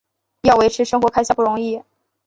[0.47, 1.83] 要维持生活开销不容易